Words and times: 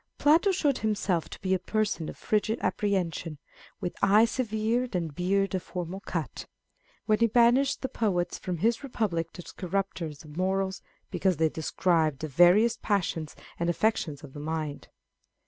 Plato 0.17 0.49
showed 0.51 0.79
himself 0.79 1.29
to 1.29 1.39
be 1.41 1.53
a 1.53 1.59
person 1.59 2.09
of 2.09 2.17
frigid 2.17 2.57
apprehension," 2.61 3.37
with 3.81 3.93
eye 4.01 4.25
severe 4.25 4.89
and 4.93 5.13
beard 5.13 5.53
of 5.53 5.61
formal 5.61 5.99
cut," 5.99 6.47
when 7.05 7.19
he 7.19 7.27
banished 7.27 7.83
the 7.83 7.87
poets 7.87 8.39
from 8.39 8.57
his 8.57 8.83
Republic 8.83 9.27
as 9.37 9.51
corrupters 9.51 10.23
of 10.23 10.35
morals, 10.35 10.81
because 11.11 11.37
they 11.37 11.49
described 11.49 12.21
the 12.21 12.27
various 12.27 12.77
passions 12.77 13.35
and 13.59 13.69
affections 13.69 14.23
of 14.23 14.33
the 14.33 14.39
mind. 14.39 14.87